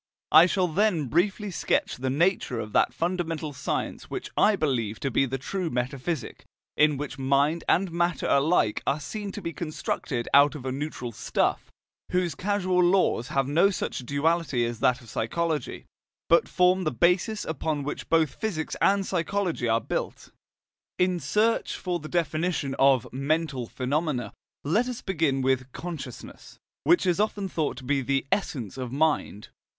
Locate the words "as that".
14.65-15.01